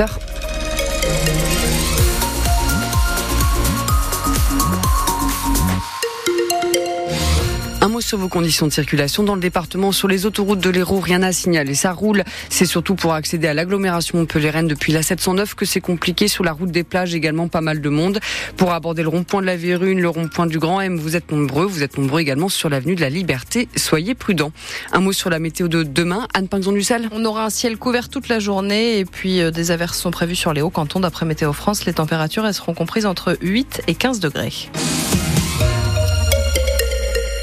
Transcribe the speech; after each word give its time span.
18h. 0.00 1.79
Sur 8.10 8.18
vos 8.18 8.26
conditions 8.26 8.66
de 8.66 8.72
circulation 8.72 9.22
dans 9.22 9.36
le 9.36 9.40
département. 9.40 9.92
Sur 9.92 10.08
les 10.08 10.26
autoroutes 10.26 10.58
de 10.58 10.68
l'Hérault, 10.68 10.98
rien 10.98 11.22
à 11.22 11.30
signaler. 11.30 11.76
Ça 11.76 11.92
roule. 11.92 12.24
C'est 12.48 12.66
surtout 12.66 12.96
pour 12.96 13.14
accéder 13.14 13.46
à 13.46 13.54
l'agglomération 13.54 14.18
Montpellier-Rennes 14.18 14.66
depuis 14.66 14.92
la 14.92 15.04
709 15.04 15.54
que 15.54 15.64
c'est 15.64 15.80
compliqué. 15.80 16.26
Sur 16.26 16.42
la 16.42 16.50
route 16.50 16.72
des 16.72 16.82
plages, 16.82 17.14
également 17.14 17.46
pas 17.46 17.60
mal 17.60 17.80
de 17.80 17.88
monde. 17.88 18.18
Pour 18.56 18.72
aborder 18.72 19.04
le 19.04 19.08
rond-point 19.10 19.42
de 19.42 19.46
la 19.46 19.56
Vérune, 19.56 20.00
le 20.00 20.08
rond-point 20.08 20.46
du 20.46 20.58
Grand 20.58 20.80
M, 20.80 20.98
vous 20.98 21.14
êtes 21.14 21.30
nombreux. 21.30 21.66
Vous 21.66 21.84
êtes 21.84 21.98
nombreux 21.98 22.20
également 22.20 22.48
sur 22.48 22.68
l'avenue 22.68 22.96
de 22.96 23.00
la 23.00 23.10
Liberté. 23.10 23.68
Soyez 23.76 24.16
prudents. 24.16 24.50
Un 24.90 24.98
mot 24.98 25.12
sur 25.12 25.30
la 25.30 25.38
météo 25.38 25.68
de 25.68 25.84
demain. 25.84 26.26
Anne 26.34 26.48
Pinzon 26.48 26.72
du 26.72 26.82
Sel. 26.82 27.08
On 27.12 27.24
aura 27.24 27.44
un 27.44 27.50
ciel 27.50 27.76
couvert 27.76 28.08
toute 28.08 28.26
la 28.26 28.40
journée 28.40 28.98
et 28.98 29.04
puis 29.04 29.40
euh, 29.40 29.52
des 29.52 29.70
averses 29.70 30.00
sont 30.00 30.10
prévues 30.10 30.34
sur 30.34 30.52
les 30.52 30.62
hauts 30.62 30.70
cantons. 30.70 30.98
D'après 30.98 31.26
Météo 31.26 31.52
France, 31.52 31.84
les 31.84 31.92
températures 31.92 32.52
seront 32.52 32.74
comprises 32.74 33.06
entre 33.06 33.38
8 33.40 33.82
et 33.86 33.94
15 33.94 34.18
degrés. 34.18 34.68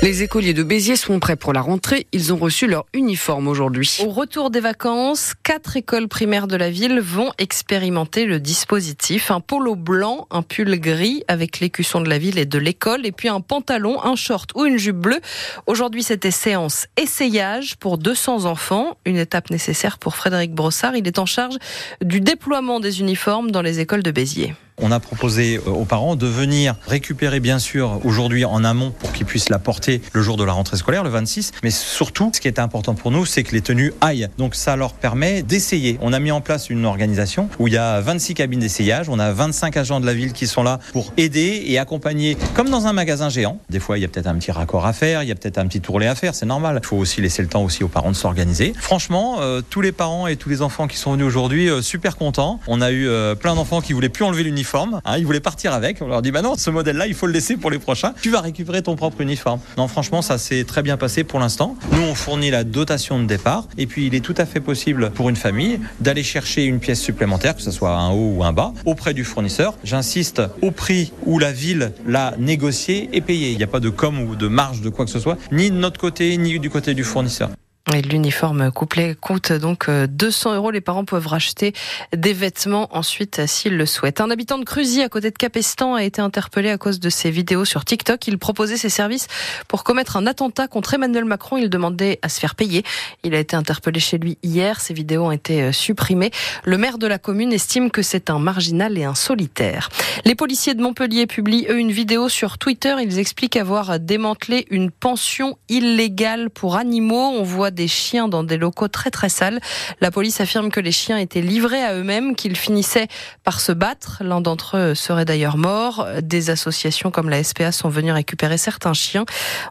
Les 0.04 0.22
écoliers 0.22 0.54
de 0.54 0.62
Béziers 0.62 0.96
sont 0.96 1.20
prêts 1.20 1.36
pour 1.36 1.54
la 1.54 1.62
rentrée. 1.62 2.06
Ils 2.12 2.32
ont 2.32 2.38
reçu 2.38 2.68
leur 2.68 2.86
uniforme 2.94 3.48
aujourd'hui. 3.48 3.98
Au 4.06 4.12
retour 4.12 4.52
des 4.52 4.60
vacances, 4.60 5.34
quatre 5.42 5.76
écoles 5.76 6.08
primaires 6.08 6.46
de 6.46 6.56
la 6.56 6.70
ville 6.70 7.00
vont 7.00 7.32
expérimenter 7.40 8.26
le 8.26 8.40
dispositif. 8.40 9.32
Un 9.32 9.40
polo 9.40 9.76
blanc, 9.76 10.28
un 10.30 10.44
pull 10.44 10.80
gris 10.80 11.23
avec 11.28 11.60
l'écusson 11.60 12.00
de 12.00 12.10
la 12.10 12.20
ville 12.20 12.38
et 12.38 12.46
de 12.46 12.60
l'école, 12.60 13.08
et 13.08 13.12
puis 13.12 13.28
un 13.28 13.42
pantalon, 13.42 14.00
un 14.04 14.16
short 14.16 14.52
ou 14.54 14.66
une 14.66 14.78
jupe 14.78 14.98
bleue. 14.98 15.20
Aujourd'hui, 15.66 16.04
c'était 16.04 16.30
séance 16.30 16.86
essayage 16.95 17.76
pour 17.78 17.98
200 17.98 18.45
enfants. 18.45 18.98
Une 19.04 19.18
étape 19.18 19.50
nécessaire 19.50 19.98
pour 19.98 20.16
Frédéric 20.16 20.54
Brossard. 20.54 20.95
Il 20.95 21.08
est 21.08 21.18
en 21.18 21.26
charge 21.26 21.56
du 22.04 22.22
déploiement 22.22 22.80
des 22.80 23.00
uniformes 23.00 23.50
dans 23.50 23.64
les 23.64 23.80
écoles 23.80 24.04
de 24.04 24.12
Béziers. 24.12 24.54
On 24.80 24.91
a 24.91 24.99
proposé 24.99 25.59
euh, 25.66 25.72
aux 25.72 25.86
parents 25.86 26.16
de 26.16 26.27
venir 26.27 26.75
récupérer 26.86 27.39
bien 27.39 27.58
sûr 27.58 28.00
aujourd'hui 28.06 28.45
en 28.45 28.64
amont 28.64 28.92
pour 28.92 29.11
qu'ils 29.11 29.25
puissent 29.25 29.50
la 29.50 29.58
porter 29.58 30.03
le 30.14 30.22
jour 30.22 30.38
de 30.38 30.44
la 30.44 30.52
rentrée 30.52 30.78
scolaire, 30.78 31.03
le 31.03 31.09
26. 31.09 31.52
Mais 31.64 31.72
surtout, 31.72 32.30
ce 32.31 32.39
qui 32.39 32.47
est 32.47 32.59
important 32.59 32.94
pour 32.94 33.09
nous, 33.09 33.25
c'est 33.25 33.42
que 33.42 33.53
les 33.53 33.61
tenues 33.61 33.92
aillent. 34.02 34.30
Donc 34.38 34.53
ça 34.53 34.75
leur 34.75 34.94
permet 34.94 35.42
d'essayer. 35.42 35.97
On 36.03 36.14
a 36.14 36.19
mis 36.19 36.30
en 36.30 36.42
place 36.42 36.69
une 36.69 36.86
organisation 36.86 37.50
où 37.58 37.67
il 37.67 37.73
y 37.73 37.78
a 37.78 38.02
26 38.02 38.36
cabines 38.36 38.59
d'essayage. 38.59 39.09
On 39.09 39.17
a 39.17 39.31
25 39.31 39.75
agents 39.78 40.00
de 40.00 40.06
la 40.06 40.14
ville 40.14 40.31
qui 40.31 40.45
sont 40.45 40.61
là 40.61 40.78
pour 40.94 41.12
aider 41.17 41.64
et 41.66 41.80
accompagner, 41.80 42.38
comme 42.53 42.69
dans 42.69 42.86
un 42.86 42.94
magasin 42.94 43.30
géant. 43.30 43.59
Des 43.72 43.80
fois, 43.80 43.97
il 43.97 44.02
y 44.02 44.06
a 44.06 44.08
peut-être 44.08 44.28
un 44.28 44.36
petit 44.36 44.52
raccord 44.52 44.86
à 44.86 44.94
faire, 44.94 45.23
il 45.23 45.30
y 45.30 45.31
a 45.31 45.36
peut-être 45.36 45.58
un 45.58 45.66
petit 45.66 45.81
tourlet 45.81 46.06
à 46.06 46.14
faire. 46.14 46.36
C'est 46.36 46.45
normal. 46.45 46.80
Il 46.84 46.86
faut 46.86 46.97
aussi 46.97 47.19
laisser 47.19 47.41
le 47.41 47.47
temps 47.47 47.64
aussi 47.64 47.84
aux 47.84 47.88
parents 47.88 48.12
de 48.12 48.16
s'organiser. 48.16 48.73
Franchement, 48.80 49.38
euh, 49.39 49.64
tous 49.67 49.81
les 49.81 49.91
parents 49.91 50.28
et 50.28 50.36
tous 50.36 50.50
les 50.50 50.62
enfants 50.62 50.86
qui 50.86 50.97
sont 50.97 51.14
venus 51.14 51.25
aujourd'hui, 51.25 51.67
euh, 51.67 51.81
super 51.81 52.16
contents. 52.16 52.59
On 52.67 52.80
a 52.80 52.91
eu 52.91 53.08
plein 53.39 53.56
d'enfants 53.56 53.81
qui 53.81 53.94
voulaient 53.94 54.09
plus 54.09 54.23
enlever 54.23 54.44
l'uniforme 54.44 54.67
uniforme. 54.68 55.02
Hein, 55.06 55.18
ils 55.18 55.26
voulaient 55.26 55.40
partir 55.40 55.73
avec. 55.73 56.02
On 56.02 56.08
leur 56.08 56.22
dit 56.22 56.32
bah 56.32 56.42
non, 56.42 56.56
ce 56.56 56.70
modèle-là, 56.70 57.08
il 57.08 57.14
faut 57.14 57.26
le 57.26 57.34
laisser 57.34 57.56
pour 57.56 57.72
les 57.72 57.80
prochains. 57.80 58.14
Tu 58.22 58.30
vas 58.30 58.42
récupérer 58.42 58.82
ton 58.82 58.96
propre 58.96 59.22
uniforme. 59.22 59.59
Non, 59.78 59.88
franchement, 59.88 60.22
ça 60.22 60.38
s'est 60.38 60.64
très 60.66 60.84
bien 60.84 60.98
passé 60.98 61.24
pour 61.24 61.40
l'instant. 61.40 61.76
Nous, 61.94 62.02
on 62.02 62.16
fournit 62.16 62.52
la 62.52 62.64
dotation 62.64 63.20
de 63.20 63.26
départ. 63.26 63.66
Et 63.78 63.88
puis, 63.88 64.08
il 64.08 64.16
est 64.16 64.20
tout 64.20 64.36
à 64.38 64.46
fait 64.46 64.59
possible 64.59 65.12
pour 65.12 65.30
une 65.30 65.36
famille 65.36 65.80
d'aller 66.00 66.24
chercher 66.24 66.66
une 66.66 66.80
pièce 66.80 67.02
supplémentaire, 67.02 67.56
que 67.56 67.62
ce 67.62 67.72
soit 67.72 67.92
un 67.92 68.09
haut 68.12 68.34
ou 68.36 68.44
un 68.44 68.54
bas, 68.54 68.74
auprès 68.86 69.14
du 69.14 69.24
fournisseur. 69.24 69.76
J'insiste, 69.84 70.42
au 70.62 70.72
prix 70.72 71.14
où 71.26 71.40
la 71.40 71.52
ville 71.52 71.94
l'a 72.06 72.34
négocié 72.38 73.09
et 73.14 73.22
payé. 73.22 73.52
Il 73.52 73.58
n'y 73.58 73.64
a 73.64 73.68
pas 73.68 73.80
de 73.80 73.90
com 73.90 74.20
ou 74.20 74.36
de 74.36 74.48
marge 74.48 74.81
de 74.81 74.90
quoi 74.90 75.06
que 75.06 75.12
ce 75.12 75.20
soit, 75.20 75.38
ni 75.52 75.72
de 75.72 75.78
notre 75.78 76.00
côté, 76.00 76.36
ni 76.38 76.59
du 76.59 76.70
côté 76.70 76.94
du 76.94 77.04
fournisseur. 77.04 77.50
L'uniforme 77.96 78.70
couplet 78.70 79.16
coûte 79.20 79.54
donc 79.54 79.90
200 79.90 80.52
euh, 80.52 80.56
euros. 80.56 80.72
Les 80.72 80.82
parents 80.82 81.06
peuvent 81.06 81.26
racheter 81.26 81.74
des 82.16 82.34
vêtements 82.34 82.90
ensuite 82.92 83.46
s'ils 83.48 83.78
le 83.78 83.86
souhaitent. 83.86 84.20
Un 84.20 84.30
habitant 84.30 84.58
de 84.58 84.66
Cruzy 84.66 85.02
à 85.02 85.10
côté 85.10 85.32
de 85.32 85.38
Capestan 85.38 85.96
a 85.96 86.04
été 86.04 86.22
interpellé 86.22 86.70
à 86.70 86.78
cause 86.78 87.00
de 87.00 87.10
ses 87.10 87.32
vidéos 87.32 87.64
sur 87.64 87.86
TikTok. 87.86 88.28
Il 88.28 88.38
proposait 88.40 88.76
ses 88.76 88.90
services 88.90 89.28
pour 89.70 89.86
commettre 89.86 90.18
un 90.18 90.28
attentat 90.28 90.68
contre 90.68 90.96
Emmanuel 90.96 91.24
Macron. 91.24 91.56
Il 91.56 91.70
demandait 91.70 92.20
à 92.22 92.30
se 92.30 92.42
faire 92.42 92.56
payer. 92.56 92.84
Il 93.24 93.34
a 93.34 93.40
été 93.40 93.56
interpellé 93.56 94.02
chez 94.02 94.18
lui 94.18 94.38
hier. 94.44 94.81
Ses 94.81 94.94
vidéos 94.94 95.24
ont 95.24 95.31
été 95.31 95.64
euh, 95.64 95.72
supprimées. 95.72 96.31
Le 96.66 96.78
maire 96.78 96.97
de 96.97 97.08
la 97.08 97.20
commune 97.20 97.53
estime 97.53 97.90
que 97.90 98.02
c'est 98.02 98.30
un 98.30 98.40
marginal 98.40 98.97
et 98.97 99.06
un 99.06 99.16
solitaire. 99.16 99.90
Les 100.26 100.36
policiers 100.36 100.74
de 100.74 100.81
Montpellier 100.81 101.26
publient 101.26 101.68
eux 101.70 101.80
une 101.80 101.92
vidéo 101.92 102.28
sur 102.28 102.58
Twitter. 102.58 102.96
Ils 103.02 103.18
expliquent 103.18 103.56
avoir 103.56 103.97
démantelé 103.97 104.68
une 104.72 104.92
pension 104.92 105.58
illégale 105.70 106.50
pour 106.50 106.76
animaux. 106.76 107.31
On 107.34 107.44
voit 107.44 107.72
des 107.78 107.88
chiens 107.88 108.28
dans 108.28 108.44
des 108.44 108.58
locaux 108.58 108.90
très 108.90 109.12
très 109.12 109.30
sales. 109.30 109.62
La 110.02 110.12
police 110.12 110.42
affirme 110.42 110.70
que 110.70 110.82
les 110.82 110.92
chiens 110.92 111.18
étaient 111.18 111.42
livrés 111.42 111.82
à 111.82 111.94
eux-mêmes, 111.94 112.36
qu'ils 112.36 112.58
finissaient 112.58 113.08
par 113.46 113.62
se 113.62 113.72
battre. 113.72 114.18
L'un 114.22 114.42
d'entre 114.42 114.76
eux 114.78 114.96
serait 114.96 115.24
d'ailleurs 115.24 115.58
mort. 115.58 116.06
Des 116.22 116.50
associations 116.50 117.12
comme 117.12 117.30
la 117.30 117.44
SPA 117.44 117.72
sont 117.72 117.88
venues 117.88 118.12
récupérer 118.12 118.58
certains 118.58 118.94
chiens. 118.94 119.26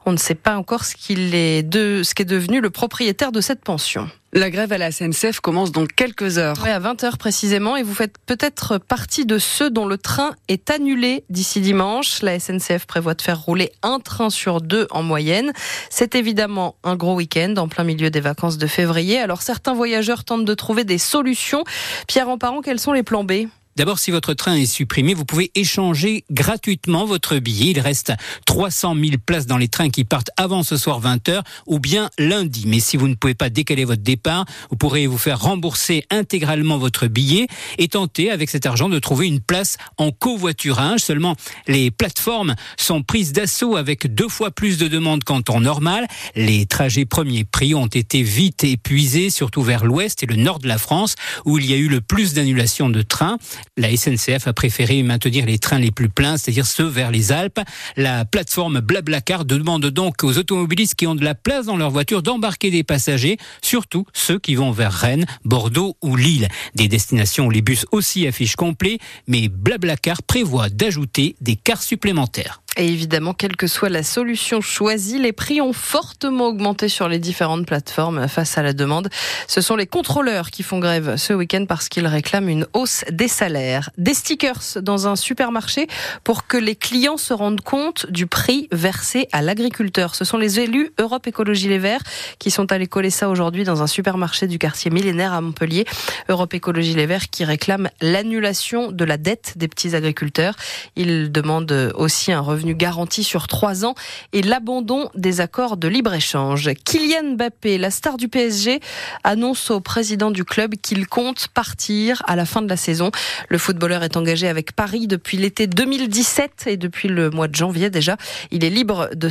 On 0.07 0.13
ne 0.13 0.17
sait 0.17 0.35
pas 0.35 0.57
encore 0.57 0.85
ce 0.85 0.95
qu'il 0.95 1.35
de, 1.69 2.03
ce 2.03 2.15
qu'est 2.15 2.25
devenu 2.25 2.61
le 2.61 2.71
propriétaire 2.71 3.33
de 3.33 3.41
cette 3.41 3.63
pension. 3.63 4.09
La 4.37 4.51
grève 4.51 4.71
à 4.71 4.77
la 4.77 4.93
SNCF 4.93 5.41
commence 5.41 5.73
dans 5.73 5.87
quelques 5.87 6.37
heures. 6.37 6.59
Oui, 6.63 6.69
à 6.69 6.79
20h 6.79 7.17
précisément. 7.17 7.75
Et 7.75 7.83
vous 7.83 7.95
faites 7.95 8.17
peut-être 8.27 8.77
partie 8.77 9.25
de 9.25 9.39
ceux 9.39 9.71
dont 9.71 9.87
le 9.87 9.97
train 9.97 10.35
est 10.49 10.69
annulé 10.69 11.25
d'ici 11.31 11.63
dimanche. 11.63 12.21
La 12.21 12.39
SNCF 12.39 12.85
prévoit 12.85 13.15
de 13.15 13.23
faire 13.23 13.41
rouler 13.41 13.73
un 13.83 13.99
train 13.99 14.29
sur 14.29 14.61
deux 14.61 14.89
en 14.91 15.03
moyenne. 15.03 15.55
C'est 15.89 16.15
évidemment 16.15 16.77
un 16.85 16.97
gros 16.97 17.15
week-end 17.15 17.55
en 17.57 17.67
plein 17.67 17.85
milieu 17.85 18.11
des 18.11 18.21
vacances 18.21 18.59
de 18.59 18.67
février. 18.67 19.19
Alors 19.19 19.41
certains 19.41 19.73
voyageurs 19.73 20.23
tentent 20.23 20.45
de 20.45 20.55
trouver 20.55 20.85
des 20.85 20.99
solutions. 20.99 21.65
Pierre 22.07 22.29
Emparent, 22.29 22.61
quels 22.61 22.79
sont 22.79 22.93
les 22.93 23.03
plans 23.03 23.25
B? 23.25 23.47
D'abord, 23.77 23.99
si 23.99 24.11
votre 24.11 24.33
train 24.33 24.55
est 24.55 24.65
supprimé, 24.65 25.13
vous 25.13 25.27
pouvez 25.27 25.51
échanger 25.55 26.25
gratuitement 26.31 27.05
votre 27.05 27.37
billet. 27.37 27.73
Il 27.73 27.81
reste 27.81 28.15
300 28.47 28.95
000 28.95 29.17
places 29.25 29.45
dans 29.45 29.59
les 29.59 29.69
trains 29.69 29.91
qui 29.91 30.05
partent 30.05 30.31
avant 30.39 30.63
ce 30.63 30.79
soir 30.79 31.03
20h 31.03 31.43
ou 31.67 31.79
bien 31.79 32.09
lundi. 32.19 32.65
Mais 32.67 32.81
si 32.81 32.97
vous 32.97 33.07
ne 33.07 33.15
pouvez 33.15 33.35
pas 33.35 33.51
décaler 33.51 33.85
votre 33.85 34.03
départ, 34.03 34.47
vous 34.71 34.77
pourrez 34.77 35.07
vous 35.07 35.19
faire 35.19 35.41
rembourser 35.41 36.05
intégralement 36.09 36.79
votre 36.79 37.07
billet 37.07 37.49
et 37.77 37.89
tenter 37.89 38.31
avec 38.31 38.49
cet 38.49 38.65
argent 38.65 38.89
de 38.89 38.99
trouver 38.99 39.27
une 39.27 39.41
place 39.41 39.77
en 39.99 40.11
covoiturage. 40.11 41.01
Seulement, 41.01 41.37
les 41.67 41.91
plateformes 41.91 42.55
sont 42.79 43.03
prises 43.03 43.33
d'assaut 43.33 43.77
avec 43.77 44.15
deux 44.15 44.29
fois 44.29 44.51
plus 44.53 44.79
de 44.79 44.89
demandes 44.89 45.23
qu'en 45.23 45.43
temps 45.43 45.61
normal. 45.61 46.07
Les 46.35 46.65
trajets 46.65 47.05
premiers 47.05 47.45
prix 47.45 47.75
ont 47.75 47.89
été 47.89 48.23
vite 48.23 48.65
épuisés, 48.65 49.29
surtout 49.29 49.63
vers 49.63 49.85
l'ouest 49.85 50.23
et 50.23 50.27
le 50.27 50.37
nord 50.37 50.61
de 50.61 50.69
la 50.69 50.79
France, 50.79 51.15
où 51.45 51.59
il 51.59 51.67
y 51.67 51.75
a 51.75 51.77
eu 51.77 51.89
le 51.89 52.01
plus 52.01 52.33
d'annulations 52.33 52.89
de 52.89 53.03
trains. 53.03 53.37
La 53.77 53.95
SNCF 53.95 54.47
a 54.47 54.53
préféré 54.53 55.03
maintenir 55.03 55.47
les 55.47 55.59
trains 55.59 55.79
les 55.79 55.91
plus 55.91 56.09
pleins, 56.09 56.37
c'est-à-dire 56.37 56.67
ceux 56.67 56.87
vers 56.87 57.11
les 57.11 57.33
Alpes. 57.33 57.61
La 57.97 58.25
plateforme 58.25 58.81
Blablacar 58.81 59.45
demande 59.45 59.87
donc 59.87 60.25
aux 60.25 60.39
automobilistes 60.39 60.95
qui 60.95 61.07
ont 61.07 61.15
de 61.15 61.25
la 61.25 61.35
place 61.35 61.67
dans 61.67 61.77
leur 61.77 61.91
voiture 61.91 62.23
d'embarquer 62.23 62.71
des 62.71 62.85
passagers, 62.85 63.37
surtout 63.63 64.07
ceux 64.13 64.39
qui 64.39 64.55
vont 64.55 64.73
vers 64.73 64.93
Rennes, 64.93 65.27
Bordeaux 65.45 65.97
ou 66.03 66.17
Lille. 66.17 66.49
Des 66.75 66.89
destinations 66.89 67.47
où 67.47 67.51
les 67.51 67.63
bus 67.63 67.87
aussi 67.93 68.27
affichent 68.27 68.57
complet, 68.57 68.99
mais 69.27 69.49
Blablacar 69.49 70.23
prévoit 70.23 70.69
d'ajouter 70.69 71.37
des 71.41 71.57
cars 71.57 71.83
supplémentaires. 71.83 72.63
Et 72.79 72.89
évidemment, 72.89 73.33
quelle 73.33 73.57
que 73.57 73.67
soit 73.67 73.89
la 73.89 74.03
solution 74.03 74.61
choisie, 74.61 75.19
les 75.19 75.33
prix 75.33 75.63
ont 75.63 75.73
fortement 75.73 76.49
augmenté 76.49 76.91
sur 76.91 77.09
les 77.09 77.19
différentes 77.19 77.65
plateformes 77.65 78.29
face 78.29 78.59
à 78.59 78.63
la 78.63 78.75
demande. 78.75 79.09
Ce 79.47 79.63
sont 79.63 79.77
les 79.77 79.87
contrôleurs 79.87 80.51
qui 80.51 80.63
font 80.63 80.79
grève 80.79 81.17
ce 81.17 81.33
week-end 81.33 81.65
parce 81.67 81.89
qu'ils 81.89 82.07
réclament 82.07 82.51
une 82.51 82.67
hausse 82.75 83.05
des 83.11 83.29
salaires. 83.29 83.89
Des 83.97 84.13
stickers 84.13 84.61
dans 84.83 85.09
un 85.09 85.17
supermarché 85.17 85.87
pour 86.23 86.47
que 86.47 86.59
les 86.59 86.77
clients 86.77 87.17
se 87.17 87.33
rendent 87.33 87.63
compte 87.63 88.11
du 88.11 88.27
prix 88.27 88.69
versé 88.73 89.27
à 89.33 89.41
l'agriculteur. 89.41 90.15
Ce 90.15 90.27
sont 90.27 90.37
les 90.37 90.61
élus 90.61 90.91
Europe 90.99 91.27
Écologie 91.27 91.69
Les 91.69 91.79
Verts 91.79 92.03
qui 92.39 92.51
sont 92.51 92.73
allés 92.73 92.89
coller 92.89 93.11
ça 93.11 93.31
aujourd'hui 93.31 93.65
dans 93.65 93.83
un 93.83 93.87
supermarché 93.87 94.49
du 94.49 94.59
quartier 94.59 94.91
millénaire 94.91 95.33
à 95.33 95.41
Montpellier. 95.41 95.87
Europe 96.29 96.53
Écologie 96.53 96.95
Les 96.95 97.07
Verts 97.07 97.31
qui 97.31 97.47
réclame 97.47 97.89
l'annulation 98.03 98.93
de 98.93 99.05
la 99.07 99.17
dette 99.17 99.55
des 99.57 99.67
petits 99.67 99.97
agriculteurs. 99.97 100.57
Ils 100.95 101.33
demandent 101.33 101.93
aussi 101.97 102.33
un 102.33 102.41
revenu 102.41 102.66
garantie 102.75 103.25
sur 103.25 103.47
trois 103.47 103.85
ans 103.85 103.95
et 104.33 104.43
l'abandon 104.43 105.09
des 105.15 105.41
accords 105.41 105.77
de 105.77 105.89
libre-échange. 105.89 106.71
Kylian 106.85 107.35
Mbappé, 107.35 107.79
la 107.79 107.91
star 107.91 108.17
du 108.17 108.29
PSG, 108.29 108.81
annonce 109.25 109.71
au 109.71 109.81
président 109.81 110.31
du 110.31 110.45
club 110.45 110.75
qu'il 110.75 111.07
compte 111.07 111.49
partir 111.49 112.23
à 112.27 112.37
la 112.37 112.45
fin 112.45 112.63
de 112.63 112.69
la 112.69 112.77
saison. 112.77 113.11
Le 113.49 113.59
footballeur 113.59 114.03
est 114.03 114.17
engagé 114.17 114.49
avec 114.49 114.73
Paris 114.73 115.07
depuis 115.07 115.37
l'été 115.37 115.67
2017 115.67 116.65
et 116.67 116.77
depuis 116.77 117.09
le 117.09 117.31
mois 117.31 117.49
de 117.49 117.55
janvier 117.55 117.91
déjà. 117.91 118.17
Il 118.51 118.65
est 118.65 118.71
libre 118.71 119.09
de 119.15 119.29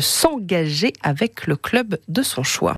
s'engager 0.00 0.92
avec 1.02 1.46
le 1.46 1.56
club 1.56 1.98
de 2.08 2.22
son 2.22 2.42
choix. 2.42 2.72